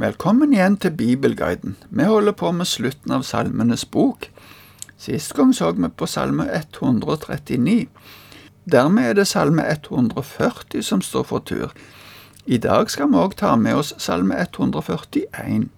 Velkommen 0.00 0.54
igjen 0.54 0.78
til 0.80 0.94
Bibelguiden. 0.96 1.74
Vi 1.90 2.04
holder 2.08 2.32
på 2.32 2.48
med 2.56 2.64
slutten 2.64 3.12
av 3.12 3.20
Salmenes 3.28 3.82
bok. 3.84 4.30
Sist 4.96 5.34
gang 5.36 5.50
så 5.52 5.74
vi 5.76 5.88
på 5.92 6.06
Salme 6.08 6.46
139. 6.48 7.90
Dermed 8.64 9.08
er 9.10 9.18
det 9.18 9.26
Salme 9.28 9.66
140 9.68 10.80
som 10.82 11.02
står 11.04 11.26
for 11.28 11.44
tur. 11.44 11.74
I 12.46 12.56
dag 12.56 12.88
skal 12.88 13.10
vi 13.12 13.20
òg 13.20 13.36
ta 13.36 13.50
med 13.60 13.76
oss 13.76 13.92
Salme 14.00 14.38
141. 14.40 15.68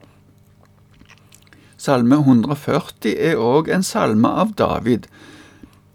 Salme 1.76 2.20
140 2.22 3.16
er 3.18 3.42
òg 3.42 3.72
en 3.74 3.82
salme 3.82 4.30
av 4.30 4.54
David. 4.54 5.10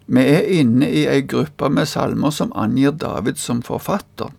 Vi 0.04 0.26
er 0.34 0.52
inne 0.60 0.92
i 0.92 1.06
ei 1.08 1.24
gruppe 1.24 1.72
med 1.72 1.88
salmer 1.88 2.36
som 2.36 2.52
angir 2.52 2.92
David 2.92 3.40
som 3.40 3.64
forfatter. 3.64 4.36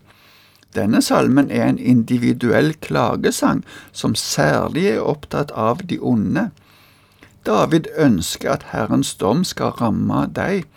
Denne 0.74 1.02
salmen 1.02 1.50
er 1.50 1.66
en 1.66 1.78
individuell 1.78 2.74
klagesang 2.80 3.64
som 3.92 4.14
særlig 4.14 4.86
er 4.86 5.00
opptatt 5.02 5.50
av 5.50 5.82
de 5.90 5.98
onde. 5.98 6.50
David 7.46 7.88
ønsker 7.98 8.52
at 8.52 8.66
Herrens 8.70 9.14
dom 9.14 9.44
skal 9.44 9.74
ramme 9.80 10.26
deg. 10.36 10.68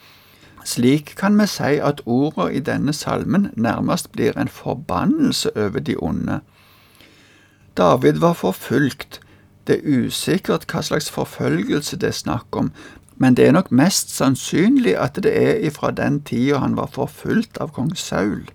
Slik 0.65 1.13
kan 1.20 1.37
vi 1.39 1.45
si 1.48 1.77
at 1.84 2.01
ordene 2.05 2.53
i 2.55 2.59
denne 2.59 2.93
salmen 2.93 3.49
nærmest 3.55 4.11
blir 4.11 4.37
en 4.39 4.48
forbannelse 4.48 5.51
over 5.57 5.79
de 5.79 5.95
onde. 5.98 6.39
David 7.77 8.13
var 8.13 8.34
forfulgt. 8.34 9.20
Det 9.67 9.79
er 9.79 10.07
usikkert 10.07 10.65
hva 10.71 10.81
slags 10.81 11.12
forfølgelse 11.12 11.98
det 11.98 12.09
er 12.09 12.17
snakk 12.17 12.55
om, 12.55 12.71
men 13.17 13.37
det 13.37 13.48
er 13.48 13.51
nok 13.51 13.71
mest 13.71 14.12
sannsynlig 14.15 14.98
at 14.98 15.20
det 15.23 15.31
er 15.37 15.62
ifra 15.67 15.91
den 15.91 16.21
tida 16.21 16.57
han 16.59 16.75
var 16.75 16.89
forfulgt 16.91 17.57
av 17.62 17.71
kong 17.75 17.93
Saul. 17.95 18.49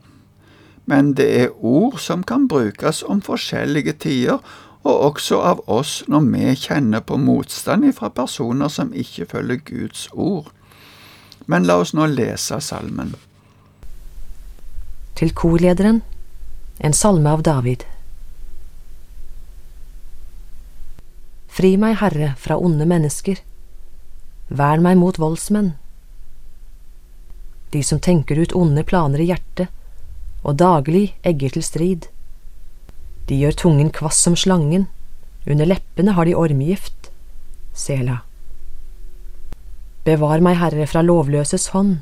Men 0.88 1.12
det 1.18 1.28
er 1.42 1.56
ord 1.60 1.98
som 2.00 2.22
kan 2.24 2.46
brukes 2.48 3.02
om 3.04 3.20
forskjellige 3.20 3.92
tider, 4.04 4.40
og 4.88 5.02
også 5.10 5.40
av 5.44 5.60
oss 5.68 5.98
når 6.08 6.28
vi 6.32 6.52
kjenner 6.56 7.02
på 7.04 7.18
motstand 7.20 7.84
fra 7.98 8.08
personer 8.08 8.72
som 8.72 8.94
ikke 8.96 9.26
følger 9.28 9.60
Guds 9.66 10.06
ord. 10.12 10.48
Men 11.46 11.66
la 11.68 11.76
oss 11.82 11.92
nå 11.92 12.06
lese 12.08 12.60
salmen. 12.64 13.12
Til 15.18 15.34
korlederen, 15.36 16.00
en 16.80 16.96
salme 16.96 17.36
av 17.36 17.44
David. 17.44 17.84
Fri 21.52 21.74
meg, 21.76 21.98
Herre, 21.98 22.32
fra 22.38 22.56
onde 22.56 22.86
mennesker. 22.86 23.40
Vern 24.48 24.84
meg 24.84 24.96
mot 24.96 25.18
voldsmenn. 25.18 25.72
De 27.74 27.82
som 27.84 28.00
tenker 28.00 28.38
ut 28.38 28.54
onde 28.56 28.84
planer 28.86 29.20
i 29.20 29.26
hjertet, 29.28 29.74
og 30.44 30.58
daglig 30.60 31.14
egger 31.26 31.56
til 31.56 31.64
strid. 31.66 32.06
De 33.28 33.36
gjør 33.36 33.56
tungen 33.64 33.90
kvass 33.92 34.20
som 34.24 34.36
slangen, 34.36 34.86
under 35.48 35.68
leppene 35.68 36.14
har 36.16 36.28
de 36.28 36.36
ormegift. 36.36 37.10
Sela. 37.74 38.22
Bevar 40.04 40.40
meg, 40.44 40.58
Herre, 40.60 40.86
fra 40.88 41.02
lovløses 41.04 41.68
hånd. 41.74 41.98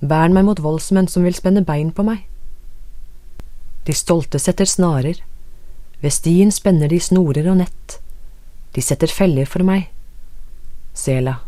Vern 0.00 0.34
meg 0.36 0.44
mot 0.44 0.60
voldsmenn 0.60 1.08
som 1.08 1.24
vil 1.24 1.36
spenne 1.36 1.64
bein 1.64 1.92
på 1.94 2.04
meg. 2.04 2.26
De 3.84 3.92
stolte 3.96 4.40
setter 4.40 4.68
snarer, 4.68 5.20
ved 6.00 6.12
stien 6.12 6.52
spenner 6.52 6.88
de 6.92 7.00
snorer 7.00 7.48
og 7.48 7.58
nett. 7.62 7.98
De 8.76 8.82
setter 8.84 9.08
feller 9.12 9.48
for 9.48 9.64
meg. 9.64 9.88
Sela. 10.94 11.38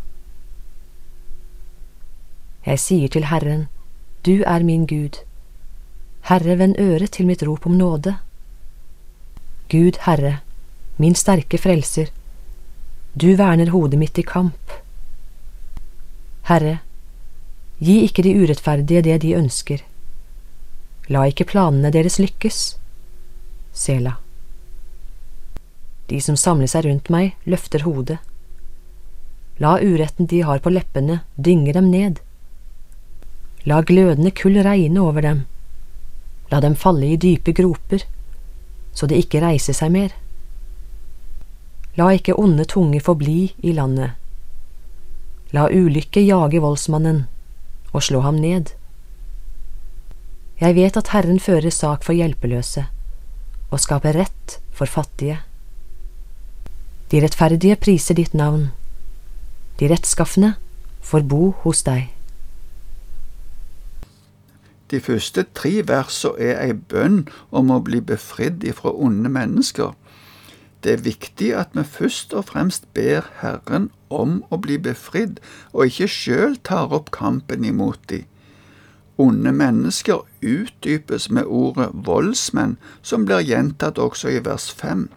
Jeg 2.65 2.81
sier 2.83 3.13
til 3.13 3.29
Herren, 3.29 3.67
Du 4.25 4.43
er 4.43 4.63
min 4.63 4.85
Gud. 4.85 5.21
Herre, 6.27 6.57
vend 6.59 6.75
øret 6.79 7.13
til 7.15 7.27
mitt 7.27 7.43
rop 7.47 7.65
om 7.65 7.77
nåde. 7.79 8.17
Gud, 9.71 9.99
Herre, 10.03 10.41
min 10.97 11.15
sterke 11.15 11.57
frelser, 11.57 12.11
du 13.15 13.31
verner 13.35 13.71
hodet 13.71 13.99
mitt 13.99 14.19
i 14.19 14.25
kamp. 14.27 14.75
Herre, 16.51 16.79
gi 17.79 18.01
ikke 18.03 18.27
de 18.27 18.35
urettferdige 18.41 19.05
det 19.07 19.21
de 19.23 19.33
ønsker. 19.39 19.81
La 21.07 21.23
ikke 21.31 21.47
planene 21.47 21.91
deres 21.95 22.19
lykkes. 22.19 22.61
Sela. 23.71 24.17
De 26.11 26.19
som 26.23 26.35
samler 26.39 26.67
seg 26.71 26.85
rundt 26.87 27.09
meg, 27.13 27.35
løfter 27.47 27.87
hodet. 27.87 28.19
La 29.63 29.77
uretten 29.79 30.27
de 30.27 30.43
har 30.43 30.59
på 30.59 30.71
leppene, 30.75 31.21
dynge 31.35 31.73
dem 31.73 31.87
ned. 31.91 32.19
La 33.65 33.81
glødende 33.81 34.31
kull 34.35 34.59
regne 34.63 35.01
over 35.01 35.23
dem. 35.23 35.47
La 36.51 36.61
dem 36.63 36.75
falle 36.75 37.09
i 37.11 37.19
dype 37.19 37.53
groper, 37.53 38.05
så 38.93 39.07
de 39.07 39.19
ikke 39.19 39.41
reiser 39.43 39.75
seg 39.75 39.91
mer. 39.93 40.13
La 41.97 42.11
ikke 42.13 42.37
onde 42.37 42.65
tunger 42.69 43.03
forbli 43.03 43.53
i 43.65 43.73
landet. 43.73 44.13
La 45.55 45.67
ulykke 45.71 46.21
jage 46.21 46.61
voldsmannen 46.61 47.25
og 47.93 48.03
slå 48.03 48.21
ham 48.25 48.37
ned. 48.39 48.73
Jeg 50.61 50.75
vet 50.75 50.97
at 50.97 51.11
Herren 51.13 51.39
fører 51.39 51.73
sak 51.73 52.03
for 52.05 52.17
hjelpeløse 52.17 52.87
og 53.69 53.81
skaper 53.83 54.17
rett 54.17 54.57
for 54.73 54.89
fattige. 54.89 55.39
De 57.11 57.21
rettferdige 57.23 57.77
priser 57.79 58.17
ditt 58.17 58.33
navn. 58.35 58.71
De 59.79 59.87
rettskaffende 59.89 60.55
får 61.01 61.25
bo 61.29 61.53
hos 61.63 61.83
deg. 61.87 62.09
De 64.91 64.99
første 65.03 65.43
tre 65.57 65.81
versene 65.87 66.39
er 66.39 66.61
ei 66.63 66.73
bønn 66.73 67.25
om 67.51 67.71
å 67.73 67.81
bli 67.83 67.99
befridd 67.99 68.63
ifra 68.63 68.93
onde 68.95 69.29
mennesker. 69.29 69.91
Det 70.83 70.93
er 70.93 71.03
viktig 71.03 71.49
at 71.59 71.73
vi 71.75 71.83
først 71.83 72.33
og 72.37 72.47
fremst 72.51 72.87
ber 72.95 73.25
Herren 73.41 73.89
om 74.13 74.39
å 74.53 74.59
bli 74.63 74.77
befridd, 74.79 75.41
og 75.73 75.89
ikke 75.89 76.07
sjøl 76.07 76.57
tar 76.63 76.93
opp 76.95 77.11
kampen 77.11 77.65
imot 77.67 77.99
de. 78.11 78.23
Onde 79.17 79.51
mennesker 79.51 80.21
utdypes 80.45 81.27
med 81.33 81.49
ordet 81.49 81.89
voldsmenn, 82.07 82.77
som 83.01 83.25
blir 83.25 83.43
gjentatt 83.43 83.97
også 83.97 84.31
i 84.37 84.43
vers 84.45 84.69
fem. 84.71 85.07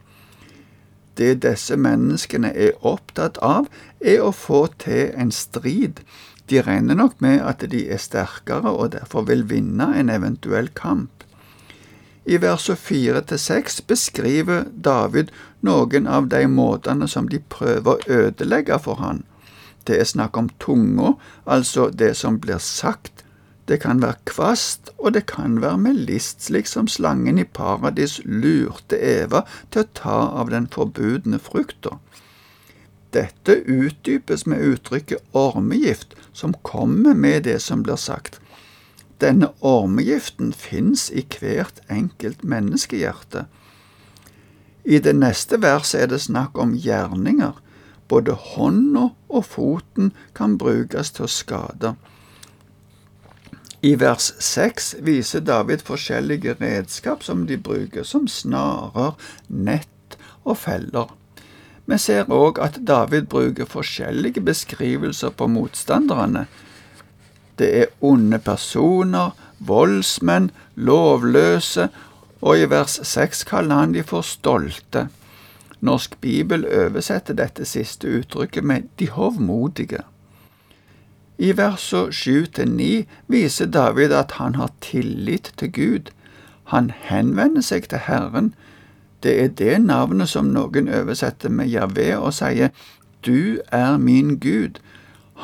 Det 1.21 1.43
disse 1.45 1.77
menneskene 1.77 2.51
er 2.57 2.79
opptatt 2.81 3.37
av, 3.45 3.69
er 4.01 4.25
å 4.25 4.33
få 4.33 4.65
til 4.81 5.13
en 5.13 5.31
strid, 5.31 6.01
de 6.51 6.61
regner 6.67 6.99
nok 6.99 7.21
med 7.23 7.41
at 7.47 7.63
de 7.71 7.87
er 7.89 8.03
sterkere 8.03 8.73
og 8.73 8.93
derfor 8.97 9.27
vil 9.29 9.47
vinne 9.51 9.93
en 9.97 10.11
eventuell 10.11 10.69
kamp. 10.75 11.25
I 12.27 12.37
versene 12.43 12.77
fire 12.77 13.23
til 13.27 13.41
seks 13.41 13.81
beskriver 13.81 14.67
David 14.85 15.33
noen 15.67 16.07
av 16.07 16.29
de 16.33 16.45
måtene 16.51 17.09
som 17.09 17.31
de 17.31 17.41
prøver 17.41 17.97
å 17.97 18.21
ødelegge 18.21 18.79
for 18.83 19.01
han. 19.01 19.25
Det 19.89 19.97
er 19.97 20.07
snakk 20.07 20.37
om 20.37 20.51
tunga, 20.61 21.15
altså 21.47 21.89
det 21.91 22.13
som 22.21 22.37
blir 22.39 22.61
sagt. 22.61 23.25
Det 23.71 23.81
kan 23.81 24.03
være 24.03 24.19
kvast, 24.27 24.91
og 24.99 25.15
det 25.15 25.25
kan 25.31 25.61
være 25.63 25.79
med 25.79 25.99
list, 26.09 26.43
slik 26.43 26.69
som 26.69 26.89
slangen 26.91 27.39
i 27.39 27.47
paradis 27.47 28.19
lurte 28.25 28.99
Eva 28.99 29.45
til 29.71 29.85
å 29.85 29.91
ta 29.95 30.19
av 30.43 30.51
den 30.53 30.69
forbudne 30.71 31.39
frukta. 31.39 31.97
Dette 33.13 33.57
utdypes 33.67 34.47
med 34.47 34.63
uttrykket 34.63 35.23
ormegift, 35.33 36.15
som 36.33 36.55
kommer 36.63 37.15
med 37.15 37.43
det 37.43 37.59
som 37.63 37.83
blir 37.83 37.97
sagt. 37.97 38.41
Denne 39.21 39.51
ormegiften 39.61 40.53
fins 40.53 41.11
i 41.11 41.25
hvert 41.41 41.83
enkelt 41.91 42.45
menneskehjerte. 42.45 43.45
I 44.85 44.99
det 44.99 45.13
neste 45.19 45.61
verset 45.61 46.07
er 46.07 46.13
det 46.15 46.23
snakk 46.25 46.57
om 46.59 46.73
gjerninger. 46.73 47.59
Både 48.09 48.33
hånda 48.33 49.11
og 49.29 49.45
foten 49.45 50.15
kan 50.35 50.57
brukes 50.59 51.13
til 51.15 51.29
å 51.29 51.31
skade. 51.31 51.95
I 53.83 53.95
vers 53.97 54.33
seks 54.45 54.95
viser 55.05 55.45
David 55.45 55.85
forskjellige 55.85 56.57
redskap 56.61 57.23
som 57.25 57.47
de 57.49 57.57
bruker, 57.57 58.05
som 58.05 58.27
snarer, 58.29 59.15
nett 59.49 60.19
og 60.45 60.59
feller. 60.61 61.09
Vi 61.91 61.99
ser 61.99 62.29
òg 62.31 62.61
at 62.63 62.79
David 62.87 63.27
bruker 63.33 63.67
forskjellige 63.67 64.45
beskrivelser 64.47 65.33
på 65.35 65.49
motstanderne. 65.51 66.45
Det 67.59 67.71
er 67.81 67.91
onde 68.01 68.39
personer, 68.39 69.33
voldsmenn, 69.59 70.51
lovløse, 70.77 71.89
og 72.41 72.59
i 72.59 72.69
vers 72.71 73.01
seks 73.05 73.43
kaller 73.45 73.83
han 73.83 73.97
de 73.97 74.05
for 74.07 74.23
stolte. 74.23 75.09
Norsk 75.81 76.15
bibel 76.21 76.65
oversetter 76.69 77.35
dette 77.35 77.67
siste 77.67 78.09
uttrykket 78.21 78.65
med 78.65 78.89
de 79.01 79.11
hovmodige. 79.11 80.05
I 81.41 81.53
versene 81.57 82.13
sju 82.13 82.47
til 82.47 82.71
ni 82.71 82.93
viser 83.27 83.67
David 83.67 84.13
at 84.13 84.37
han 84.39 84.55
har 84.61 84.71
tillit 84.85 85.53
til 85.57 85.73
Gud. 85.73 86.15
Han 86.71 86.93
henvender 87.09 87.65
seg 87.65 87.89
til 87.91 88.05
Herren, 88.07 88.55
det 89.23 89.35
er 89.43 89.49
det 89.49 89.81
navnet 89.85 90.29
som 90.29 90.53
noen 90.55 90.89
oversetter 90.89 91.53
med 91.53 91.69
Javé 91.69 92.15
og 92.17 92.33
sier 92.35 92.71
Du 93.27 93.61
er 93.73 93.99
min 93.99 94.39
Gud. 94.41 94.81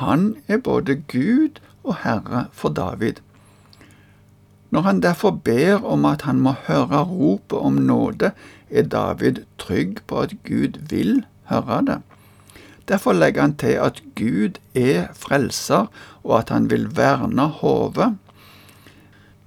Han 0.00 0.36
er 0.48 0.58
både 0.58 0.96
Gud 1.12 1.60
og 1.84 1.96
Herre 2.04 2.46
for 2.52 2.68
David. 2.68 3.20
Når 4.70 4.80
han 4.80 5.00
derfor 5.00 5.30
ber 5.30 5.84
om 5.84 6.04
at 6.04 6.22
han 6.22 6.40
må 6.40 6.54
høre 6.66 7.04
ropet 7.04 7.58
om 7.58 7.72
nåde, 7.72 8.32
er 8.70 8.82
David 8.82 9.44
trygg 9.58 10.02
på 10.06 10.20
at 10.20 10.34
Gud 10.44 10.80
vil 10.90 11.24
høre 11.48 11.82
det. 11.86 11.98
Derfor 12.88 13.12
legger 13.12 13.40
han 13.40 13.56
til 13.56 13.78
at 13.82 14.02
Gud 14.14 14.58
er 14.74 15.06
frelser, 15.12 15.86
og 16.24 16.38
at 16.38 16.48
han 16.48 16.70
vil 16.70 16.96
verne 16.96 17.48
hodet. 17.48 18.14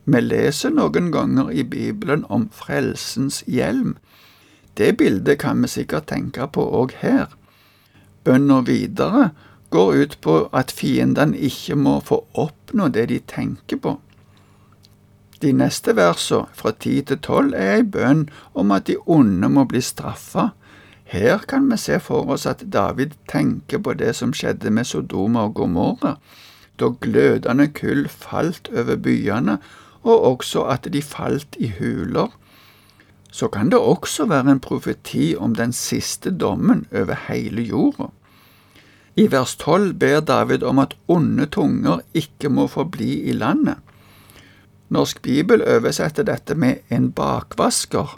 Vi 0.06 0.20
leser 0.20 0.74
noen 0.74 1.12
ganger 1.12 1.50
i 1.50 1.64
Bibelen 1.64 2.26
om 2.30 2.50
frelsens 2.52 3.44
hjelm. 3.48 3.98
Det 4.78 4.98
bildet 4.98 5.40
kan 5.40 5.62
vi 5.62 5.68
sikkert 5.68 6.08
tenke 6.12 6.48
på 6.48 6.64
òg 6.82 6.94
her. 7.02 7.28
Bønna 8.24 8.62
videre 8.62 9.30
går 9.70 9.94
ut 9.94 10.18
på 10.22 10.36
at 10.54 10.72
fiendene 10.72 11.38
ikke 11.38 11.76
må 11.76 12.00
få 12.06 12.24
oppnå 12.34 12.90
det 12.94 13.10
de 13.10 13.20
tenker 13.20 13.82
på. 13.82 13.98
De 15.42 15.52
neste 15.56 15.96
versene, 15.96 16.50
fra 16.54 16.72
ti 16.76 16.98
til 17.02 17.20
tolv, 17.24 17.54
er 17.56 17.78
ei 17.78 17.84
bønn 17.84 18.26
om 18.60 18.74
at 18.76 18.90
de 18.90 18.98
onde 19.08 19.48
må 19.50 19.64
bli 19.70 19.82
straffa. 19.82 20.50
Her 21.10 21.46
kan 21.48 21.70
vi 21.72 21.78
se 21.80 22.00
for 22.04 22.28
oss 22.34 22.46
at 22.46 22.66
David 22.74 23.16
tenker 23.32 23.80
på 23.80 23.96
det 23.98 24.12
som 24.18 24.34
skjedde 24.36 24.70
med 24.70 24.86
Sodoma 24.86 25.48
og 25.48 25.56
Gomorra, 25.62 26.18
da 26.80 26.92
glødende 27.02 27.70
kull 27.76 28.08
falt 28.12 28.70
over 28.76 29.00
byene, 29.00 29.58
og 30.04 30.28
også 30.34 30.68
at 30.76 30.88
de 30.92 31.02
falt 31.02 31.58
i 31.60 31.72
huler. 31.80 32.30
Så 33.40 33.48
kan 33.48 33.70
det 33.72 33.80
også 33.80 34.26
være 34.28 34.52
en 34.52 34.60
profeti 34.60 35.32
om 35.40 35.54
den 35.56 35.72
siste 35.72 36.34
dommen 36.36 36.84
over 36.92 37.16
hele 37.30 37.64
jorda. 37.64 38.10
I 39.16 39.28
vers 39.32 39.54
12 39.62 39.94
ber 40.02 40.20
David 40.28 40.64
om 40.68 40.82
at 40.84 40.96
onde 41.08 41.46
tunger 41.48 42.02
ikke 42.14 42.52
må 42.52 42.68
forbli 42.68 43.14
i 43.32 43.36
landet. 43.36 43.80
Norsk 44.92 45.22
bibel 45.24 45.64
oversetter 45.64 46.28
dette 46.28 46.56
med 46.56 46.84
en 46.92 47.12
bakvasker. 47.16 48.18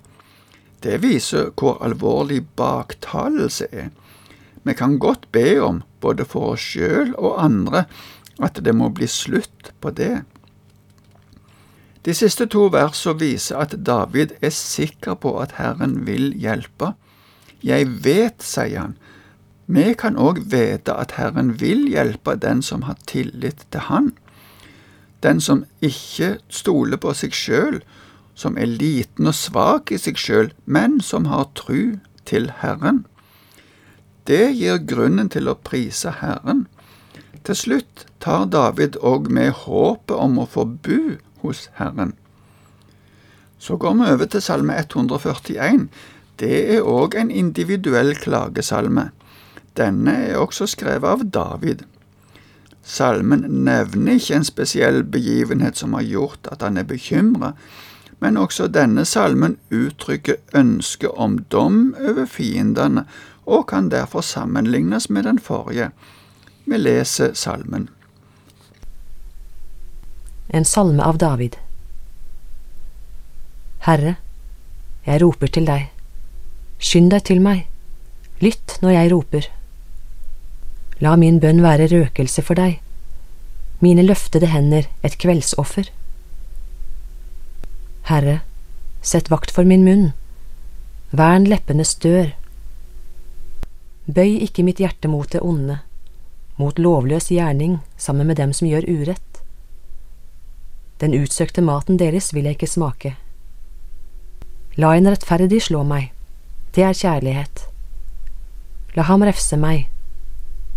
Det 0.81 0.97
viser 1.03 1.51
hvor 1.53 1.77
alvorlig 1.85 2.41
baktalelse 2.57 3.69
er. 3.69 3.91
Vi 4.63 4.73
kan 4.77 4.97
godt 4.97 5.27
be 5.31 5.59
om, 5.61 5.83
både 6.01 6.25
for 6.25 6.55
oss 6.55 6.65
sjøl 6.73 7.13
og 7.17 7.43
andre, 7.43 7.85
at 8.41 8.57
det 8.65 8.73
må 8.73 8.89
bli 8.89 9.09
slutt 9.09 9.73
på 9.81 9.93
det. 9.93 10.23
De 12.05 12.13
siste 12.17 12.47
to 12.49 12.67
versene 12.73 13.19
viser 13.21 13.59
at 13.61 13.75
David 13.85 14.33
er 14.41 14.53
sikker 14.55 15.19
på 15.21 15.35
at 15.41 15.57
Herren 15.59 16.01
vil 16.07 16.31
hjelpe. 16.33 16.95
Jeg 17.61 17.87
vet, 18.05 18.41
sier 18.41 18.79
han. 18.79 18.97
Vi 19.71 19.93
kan 19.93 20.17
òg 20.17 20.41
vite 20.51 20.95
at 20.97 21.13
Herren 21.19 21.53
vil 21.61 21.85
hjelpe 21.91 22.35
den 22.35 22.65
som 22.65 22.87
har 22.89 22.97
tillit 23.07 23.67
til 23.69 23.87
Han 23.91 24.11
den 25.21 25.41
som 25.41 25.65
ikke 25.85 26.37
stoler 26.49 26.99
på 27.01 27.13
seg 27.17 27.35
sjøl, 27.35 27.79
som 28.35 28.57
er 28.57 28.69
liten 28.69 29.29
og 29.29 29.37
svak 29.37 29.91
i 29.93 29.99
seg 30.01 30.17
sjøl, 30.17 30.51
men 30.65 30.99
som 31.05 31.27
har 31.29 31.49
tru 31.57 31.99
til 32.25 32.49
Herren. 32.61 33.03
Det 34.29 34.53
gir 34.57 34.81
grunnen 34.87 35.29
til 35.33 35.49
å 35.49 35.57
prise 35.57 36.13
Herren. 36.21 36.65
Til 37.45 37.57
slutt 37.57 38.05
tar 38.21 38.47
David 38.53 38.97
òg 39.01 39.29
med 39.33 39.53
håpet 39.65 40.15
om 40.17 40.39
å 40.41 40.49
få 40.49 40.65
bo 40.65 41.17
hos 41.41 41.69
Herren. 41.77 42.13
Så 43.61 43.77
går 43.77 43.93
vi 43.93 44.11
over 44.11 44.25
til 44.25 44.41
salme 44.41 44.77
141. 44.79 45.87
Det 46.39 46.57
er 46.75 46.87
òg 46.87 47.15
en 47.19 47.31
individuell 47.31 48.15
klagesalme. 48.17 49.11
Denne 49.77 50.15
er 50.27 50.39
også 50.41 50.65
skrevet 50.67 51.07
av 51.07 51.25
David. 51.29 51.83
Salmen 52.83 53.45
nevner 53.65 54.17
ikke 54.17 54.39
en 54.39 54.47
spesiell 54.47 55.03
begivenhet 55.03 55.77
som 55.77 55.93
har 55.93 56.07
gjort 56.07 56.49
at 56.51 56.65
han 56.65 56.81
er 56.81 56.87
bekymra, 56.89 57.53
men 58.21 58.37
også 58.37 58.67
denne 58.67 59.05
salmen 59.05 59.57
uttrykker 59.69 60.41
ønske 60.57 61.09
om 61.11 61.37
dom 61.53 61.93
over 62.01 62.25
fiendene, 62.25 63.05
og 63.45 63.67
kan 63.69 63.89
derfor 63.91 64.21
sammenlignes 64.21 65.09
med 65.09 65.23
den 65.23 65.39
forrige. 65.39 65.89
Vi 66.65 66.77
leser 66.77 67.33
salmen. 67.33 67.89
En 70.51 70.65
salme 70.65 71.03
av 71.03 71.17
David 71.17 71.55
Herre, 73.85 74.17
jeg 75.07 75.21
roper 75.23 75.49
til 75.49 75.65
deg. 75.65 75.87
Skynd 76.77 77.09
deg 77.13 77.23
til 77.29 77.39
meg. 77.41 77.63
Lytt 78.43 78.75
når 78.83 78.93
jeg 78.93 79.11
roper. 79.13 79.47
La 81.01 81.15
min 81.17 81.39
bønn 81.41 81.63
være 81.63 81.87
røkelse 81.89 82.43
for 82.45 82.59
deg, 82.59 82.75
mine 83.81 84.03
løftede 84.05 84.51
hender 84.51 84.85
et 85.07 85.17
kveldsoffer. 85.23 85.87
Herre, 88.11 88.41
sett 89.01 89.31
vakt 89.33 89.55
for 89.55 89.65
min 89.65 89.87
munn, 89.87 90.11
vern 91.15 91.47
leppenes 91.49 91.95
dør. 92.03 92.35
Bøy 94.05 94.35
ikke 94.45 94.67
mitt 94.67 94.83
hjerte 94.83 95.09
mot 95.09 95.31
det 95.31 95.41
onde, 95.41 95.79
mot 96.59 96.77
lovløs 96.77 97.31
gjerning 97.33 97.79
sammen 97.97 98.29
med 98.29 98.37
dem 98.37 98.53
som 98.53 98.69
gjør 98.69 98.85
urett. 98.91 99.30
Den 101.01 101.15
utsøkte 101.17 101.63
maten 101.65 101.97
deres 101.97 102.29
vil 102.33 102.45
jeg 102.45 102.59
ikke 102.59 102.69
smake. 102.69 103.15
La 104.77 104.93
en 104.95 105.09
rettferdig 105.09 105.63
slå 105.65 105.81
meg, 105.83 106.11
det 106.75 106.85
er 106.85 106.97
kjærlighet. 106.97 107.65
La 108.95 109.07
ham 109.09 109.25
refse 109.25 109.57
meg, 109.57 109.87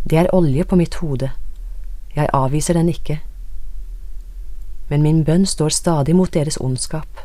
det 0.09 0.19
er 0.23 0.33
olje 0.35 0.65
på 0.65 0.79
mitt 0.81 0.97
hode, 1.03 1.29
jeg 2.17 2.33
avviser 2.33 2.79
den 2.79 2.89
ikke. 2.89 3.19
Men 4.89 5.05
min 5.05 5.23
bønn 5.29 5.45
står 5.47 5.77
stadig 5.77 6.17
mot 6.17 6.33
deres 6.33 6.57
ondskap. 6.61 7.21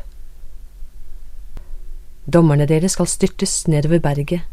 Dommerne 2.28 2.68
deres 2.68 2.98
skal 2.98 3.08
styrtes 3.08 3.64
nedover 3.68 4.00
berget, 4.04 4.44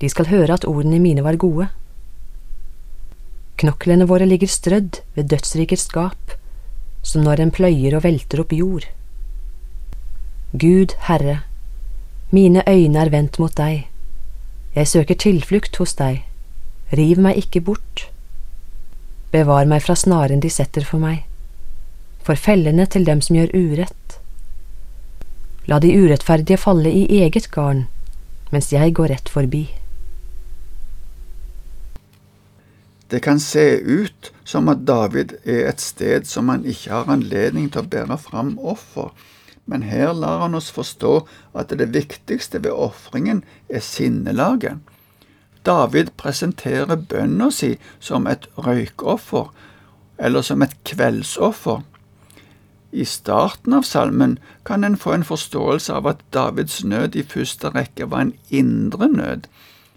de 0.00 0.08
skal 0.08 0.26
høre 0.26 0.58
at 0.58 0.66
ordene 0.66 0.98
mine 0.98 1.22
var 1.24 1.38
gode. 1.38 1.68
Knoklene 3.60 4.08
våre 4.08 4.26
ligger 4.26 4.48
strødd 4.48 5.02
ved 5.14 5.28
dødsrikets 5.28 5.88
gap, 5.92 6.39
som 7.02 7.24
når 7.24 7.40
en 7.40 7.54
pløyer 7.54 7.96
og 7.96 8.04
velter 8.04 8.42
opp 8.42 8.52
jord. 8.52 8.86
Gud, 10.52 10.96
Herre, 11.06 11.40
mine 12.30 12.62
øyne 12.68 13.00
er 13.00 13.10
vendt 13.10 13.38
mot 13.38 13.54
deg, 13.56 13.86
jeg 14.74 14.86
søker 14.86 15.18
tilflukt 15.18 15.76
hos 15.82 15.96
deg. 15.98 16.22
Riv 16.94 17.18
meg 17.22 17.38
ikke 17.42 17.62
bort. 17.66 18.04
Bevar 19.34 19.66
meg 19.66 19.82
fra 19.82 19.96
snaren 19.98 20.42
de 20.42 20.50
setter 20.50 20.86
for 20.86 21.02
meg, 21.02 21.24
for 22.22 22.38
fellene 22.38 22.86
til 22.86 23.06
dem 23.06 23.22
som 23.22 23.38
gjør 23.38 23.54
urett. 23.54 24.18
La 25.70 25.78
de 25.82 25.90
urettferdige 25.94 26.58
falle 26.58 26.90
i 26.90 27.04
eget 27.22 27.50
garn, 27.54 27.86
mens 28.50 28.70
jeg 28.74 28.94
går 28.94 29.10
rett 29.14 29.30
forbi. 29.30 29.68
Det 33.10 33.20
kan 33.20 33.40
se 33.40 33.80
ut 33.80 34.32
som 34.44 34.68
at 34.70 34.86
David 34.86 35.32
er 35.44 35.66
et 35.68 35.80
sted 35.82 36.28
som 36.30 36.48
han 36.48 36.62
ikke 36.64 36.92
har 36.92 37.10
anledning 37.10 37.66
til 37.70 37.82
å 37.82 37.90
bære 37.90 38.18
fram 38.22 38.52
offer, 38.62 39.10
men 39.66 39.82
her 39.86 40.12
lar 40.14 40.44
han 40.44 40.54
oss 40.54 40.70
forstå 40.74 41.16
at 41.58 41.74
det 41.74 41.90
viktigste 41.94 42.62
ved 42.62 42.70
ofringen 42.70 43.42
er 43.68 43.82
sinnelaget. 43.82 44.78
David 45.66 46.14
presenterer 46.16 47.02
bønna 47.10 47.50
si 47.50 47.74
som 47.98 48.30
et 48.30 48.46
røykoffer, 48.56 49.50
eller 50.18 50.46
som 50.46 50.62
et 50.62 50.74
kveldsoffer. 50.86 51.82
I 52.92 53.04
starten 53.04 53.74
av 53.74 53.86
salmen 53.86 54.38
kan 54.66 54.84
en 54.84 54.96
få 54.98 55.18
en 55.18 55.26
forståelse 55.26 55.94
av 55.94 56.06
at 56.10 56.24
Davids 56.34 56.82
nød 56.84 57.18
i 57.18 57.26
første 57.26 57.70
rekke 57.74 58.08
var 58.10 58.26
en 58.26 58.36
indre 58.48 59.10
nød, 59.10 59.46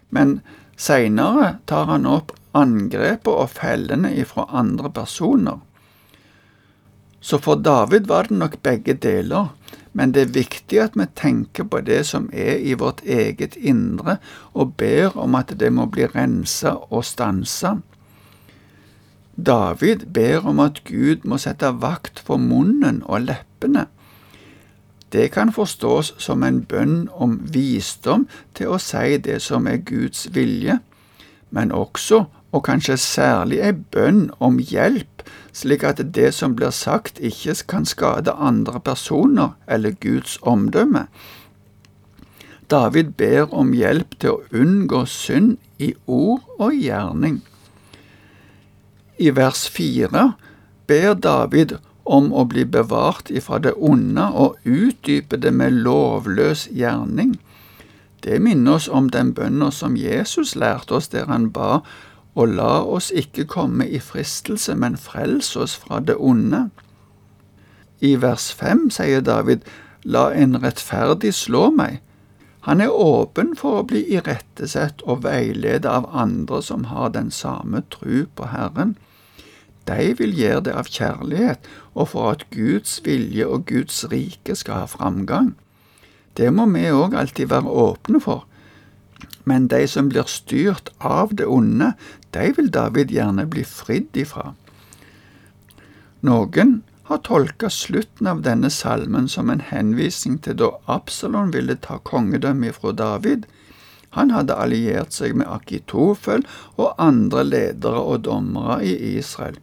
men 0.10 0.42
seinere 0.78 1.58
tar 1.70 1.90
han 1.90 2.10
opp 2.10 2.34
angrepet 2.54 3.32
og 3.34 3.50
fellene 3.50 4.14
ifra 4.16 4.48
andre 4.50 4.92
personer. 4.94 5.62
Så 7.24 7.40
for 7.40 7.56
David 7.56 8.08
var 8.08 8.28
det 8.28 8.38
nok 8.38 8.58
begge 8.64 8.94
deler, 8.94 9.54
men 9.94 10.12
det 10.12 10.22
er 10.22 10.36
viktig 10.36 10.80
at 10.84 10.98
vi 11.00 11.06
tenker 11.16 11.64
på 11.64 11.80
det 11.86 12.02
som 12.10 12.28
er 12.34 12.60
i 12.60 12.74
vårt 12.74 13.00
eget 13.06 13.56
indre, 13.56 14.18
og 14.54 14.74
ber 14.78 15.16
om 15.18 15.36
at 15.40 15.54
det 15.60 15.72
må 15.72 15.86
bli 15.86 16.10
rensa 16.12 16.76
og 16.90 17.06
stansa. 17.08 17.78
David 19.36 20.06
ber 20.14 20.46
om 20.46 20.60
at 20.60 20.84
Gud 20.84 21.24
må 21.24 21.40
sette 21.42 21.72
vakt 21.82 22.20
for 22.20 22.38
munnen 22.38 23.02
og 23.06 23.30
leppene. 23.30 23.88
Det 25.14 25.32
kan 25.32 25.54
forstås 25.54 26.16
som 26.18 26.44
en 26.44 26.64
bønn 26.66 27.08
om 27.14 27.38
visdom 27.54 28.28
til 28.58 28.74
å 28.74 28.82
si 28.82 29.18
det 29.18 29.40
som 29.46 29.68
er 29.70 29.86
Guds 29.86 30.28
vilje, 30.34 30.80
men 31.54 31.72
også, 31.72 32.26
og 32.54 32.64
kanskje 32.68 33.00
særlig, 33.02 33.60
ei 33.66 33.74
bønn 33.74 34.28
om 34.40 34.60
hjelp 34.62 35.14
slik 35.54 35.84
at 35.86 36.02
det 36.16 36.32
som 36.34 36.56
blir 36.58 36.74
sagt 36.74 37.22
ikke 37.22 37.56
kan 37.70 37.86
skade 37.86 38.34
andre 38.34 38.80
personer 38.80 39.54
eller 39.68 39.94
Guds 40.02 40.40
omdømme. 40.42 41.08
David 42.70 43.14
ber 43.18 43.54
om 43.54 43.74
hjelp 43.74 44.18
til 44.20 44.34
å 44.34 44.62
unngå 44.64 45.04
synd 45.06 45.58
i 45.78 45.94
ord 46.08 46.42
og 46.58 46.74
gjerning. 46.74 47.42
I 49.22 49.30
vers 49.30 49.68
fire 49.70 50.32
ber 50.90 51.14
David 51.14 51.78
om 52.04 52.32
å 52.34 52.48
bli 52.50 52.66
bevart 52.66 53.30
ifra 53.30 53.60
det 53.62 53.76
onde 53.78 54.26
og 54.34 54.58
utdype 54.66 55.38
det 55.38 55.54
med 55.54 55.84
lovløs 55.86 56.66
gjerning. 56.72 57.38
Det 58.24 58.40
minner 58.42 58.80
oss 58.80 58.88
om 58.88 59.12
den 59.12 59.34
bønna 59.36 59.70
som 59.72 60.00
Jesus 60.00 60.56
lærte 60.56 60.98
oss 60.98 61.12
der 61.12 61.28
han 61.30 61.52
ba, 61.52 61.84
og 62.36 62.56
la 62.58 62.82
oss 62.82 63.12
ikke 63.12 63.46
komme 63.46 63.88
i 63.88 64.00
fristelse, 64.00 64.76
men 64.76 64.98
frels 64.98 65.56
oss 65.56 65.76
fra 65.78 66.00
det 66.00 66.16
onde. 66.18 66.70
I 68.02 68.16
vers 68.22 68.52
fem 68.54 68.90
sier 68.92 69.22
David, 69.22 69.62
La 70.04 70.34
en 70.36 70.58
rettferdig 70.60 71.32
slå 71.34 71.70
meg. 71.72 72.02
Han 72.68 72.82
er 72.84 72.92
åpen 72.92 73.54
for 73.60 73.80
å 73.80 73.88
bli 73.88 74.02
irettesett 74.16 75.04
og 75.08 75.24
veiledet 75.24 75.88
av 75.88 76.10
andre 76.12 76.62
som 76.64 76.86
har 76.92 77.14
den 77.16 77.32
samme 77.32 77.84
tru 77.92 78.26
på 78.36 78.50
Herren. 78.52 78.96
De 79.88 80.14
vil 80.20 80.36
gjøre 80.36 80.64
det 80.68 80.76
av 80.80 80.88
kjærlighet 80.92 81.68
og 81.94 82.10
for 82.14 82.36
at 82.36 82.46
Guds 82.56 83.02
vilje 83.04 83.48
og 83.48 83.66
Guds 83.72 84.04
rike 84.12 84.56
skal 84.56 84.84
ha 84.84 84.92
framgang. 84.92 85.54
Det 86.36 86.50
må 86.56 86.66
vi 86.72 86.88
òg 86.92 87.16
alltid 87.20 87.52
være 87.52 87.76
åpne 87.88 88.24
for. 88.24 88.46
Men 89.44 89.68
de 89.68 89.84
som 89.88 90.08
blir 90.12 90.28
styrt 90.28 90.92
av 91.00 91.36
det 91.36 91.48
onde, 91.48 91.94
de 92.34 92.50
vil 92.58 92.72
David 92.74 93.14
gjerne 93.14 93.46
bli 93.50 93.64
fridd 93.68 94.18
ifra. 94.18 94.54
Noen 96.24 96.82
har 97.10 97.20
tolka 97.28 97.70
slutten 97.70 98.30
av 98.32 98.42
denne 98.46 98.70
salmen 98.72 99.28
som 99.30 99.50
en 99.52 99.64
henvisning 99.68 100.38
til 100.46 100.56
da 100.62 100.70
Absalon 100.92 101.52
ville 101.56 101.76
ta 101.76 102.00
kongedømmet 102.10 102.80
fra 102.80 102.94
David. 102.96 103.44
Han 104.16 104.32
hadde 104.32 104.56
alliert 104.56 105.14
seg 105.16 105.36
med 105.36 105.50
Akitofel 105.52 106.46
og 106.78 106.96
andre 107.02 107.44
ledere 107.44 108.00
og 108.00 108.24
dommere 108.30 108.80
i 108.88 108.94
Israel. 109.18 109.60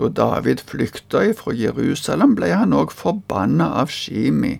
Da 0.00 0.08
David 0.08 0.64
flykta 0.66 1.22
ifra 1.28 1.54
Jerusalem, 1.54 2.34
ble 2.38 2.50
han 2.54 2.74
òg 2.76 2.92
forbanna 2.94 3.68
av 3.82 3.92
Shimi, 3.92 4.56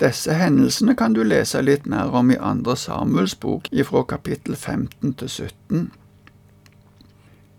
disse 0.00 0.34
hendelsene 0.34 0.94
kan 0.98 1.14
du 1.14 1.22
lese 1.24 1.62
litt 1.62 1.86
mer 1.86 2.14
om 2.14 2.30
i 2.30 2.38
andre 2.40 2.76
Samuels 2.76 3.34
bok 3.40 3.68
fra 3.88 4.02
kapittel 4.08 4.56
15 4.56 5.14
til 5.20 5.28
17. 5.28 5.90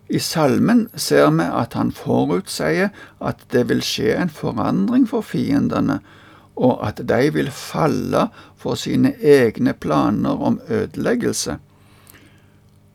I 0.08 0.18
salmen 0.22 0.86
ser 0.94 1.30
vi 1.34 1.46
at 1.50 1.74
han 1.74 1.90
forutsier 1.90 2.92
at 3.18 3.42
det 3.50 3.64
vil 3.70 3.82
skje 3.82 4.14
en 4.14 4.30
forandring 4.30 5.08
for 5.10 5.26
fiendene, 5.26 5.98
og 6.56 6.78
at 6.86 7.02
de 7.08 7.30
vil 7.34 7.50
falle 7.50 8.28
for 8.56 8.78
sine 8.78 9.12
egne 9.18 9.74
planer 9.74 10.42
om 10.42 10.60
ødeleggelse. 10.70 11.58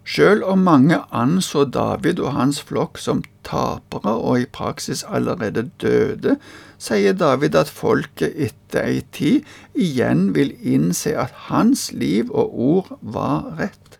Sjøl 0.03 0.41
om 0.43 0.63
mange 0.65 0.97
anså 1.13 1.63
David 1.69 2.19
og 2.19 2.33
hans 2.33 2.61
flokk 2.65 2.97
som 2.97 3.21
tapere 3.45 4.15
og 4.17 4.41
i 4.41 4.47
praksis 4.49 5.03
allerede 5.07 5.69
døde, 5.81 6.37
sier 6.81 7.13
David 7.13 7.55
at 7.55 7.69
folket 7.69 8.33
etter 8.33 8.87
ei 8.87 9.01
tid 9.13 9.45
igjen 9.77 10.31
vil 10.35 10.55
innse 10.65 11.13
at 11.13 11.35
hans 11.51 11.91
liv 11.93 12.31
og 12.33 12.57
ord 12.69 12.95
var 13.01 13.51
rett. 13.59 13.99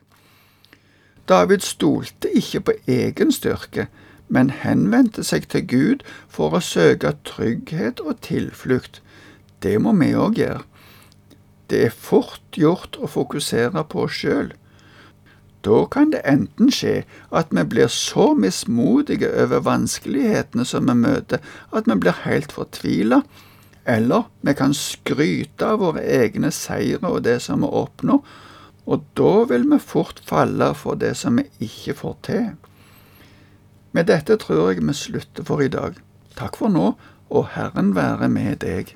David 1.30 1.62
stolte 1.64 2.32
ikke 2.34 2.60
på 2.60 2.74
egen 2.90 3.32
styrke, 3.32 3.88
men 4.28 4.50
henvendte 4.50 5.24
seg 5.28 5.46
til 5.52 5.68
Gud 5.68 6.04
for 6.28 6.56
å 6.58 6.64
søke 6.66 7.14
trygghet 7.28 8.02
og 8.02 8.24
tilflukt. 8.26 9.02
Det 9.62 9.78
må 9.80 9.94
vi 10.00 10.16
òg 10.18 10.42
gjøre. 10.42 10.66
Det 11.70 11.86
er 11.86 11.94
fort 11.94 12.58
gjort 12.58 12.98
å 13.00 13.08
fokusere 13.08 13.86
på 13.88 14.08
oss 14.08 14.18
sjøl. 14.24 14.50
Da 15.62 15.86
kan 15.94 16.10
det 16.14 16.24
enten 16.26 16.72
skje 16.74 17.04
at 17.38 17.52
vi 17.54 17.64
blir 17.70 17.90
så 17.94 18.32
mismodige 18.34 19.30
over 19.44 19.62
vanskelighetene 19.68 20.66
som 20.66 20.90
vi 20.90 20.96
møter, 20.98 21.42
at 21.72 21.90
vi 21.90 21.98
blir 22.02 22.24
helt 22.24 22.52
fortvila, 22.56 23.22
eller 23.86 24.30
vi 24.42 24.54
kan 24.58 24.74
skryte 24.78 25.68
av 25.68 25.82
våre 25.82 26.02
egne 26.02 26.52
seire 26.54 27.06
og 27.10 27.24
det 27.26 27.40
som 27.46 27.62
vi 27.62 27.70
oppnår, 27.70 28.24
og 28.90 29.06
da 29.18 29.34
vil 29.52 29.68
vi 29.70 29.80
fort 29.80 30.22
falle 30.26 30.72
for 30.78 30.98
det 30.98 31.14
som 31.18 31.38
vi 31.38 31.46
ikke 31.68 31.98
får 32.02 32.18
til. 32.26 32.48
Med 33.92 34.08
dette 34.10 34.38
tror 34.42 34.72
jeg 34.72 34.82
vi 34.88 34.96
slutter 34.98 35.46
for 35.46 35.62
i 35.62 35.70
dag. 35.70 35.98
Takk 36.40 36.58
for 36.58 36.74
nå, 36.74 36.94
og 37.30 37.48
Herren 37.54 37.94
være 37.96 38.30
med 38.32 38.64
deg. 38.64 38.96